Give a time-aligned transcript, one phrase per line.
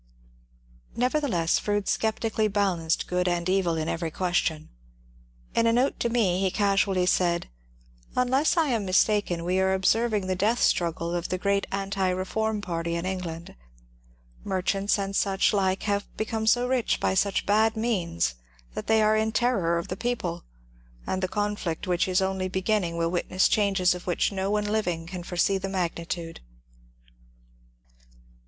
[0.95, 4.69] Nevertheless Froude sceptically balanced the good and evil in every question.
[5.53, 7.49] In a note to me he casually said:—
[8.15, 12.61] Unless I am mistaken, we are observing the death struggle of the great Anti Reform
[12.61, 13.53] party in England.
[14.43, 18.33] Merchants and such like have become so rich by such bad means
[18.73, 20.43] that they are in terror of the people,—
[21.05, 25.05] and the conflict which is only begmning wiU witnelT changes of which no one Uving
[25.11, 26.39] JL foresee the magnitude.